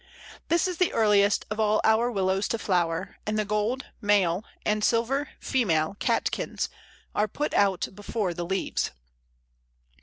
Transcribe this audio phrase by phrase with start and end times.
[0.47, 4.83] This is the earliest of all our Willows to flower, and the gold (male) and
[4.83, 6.69] silver (female) catkins
[7.13, 8.89] are put out before the leaves.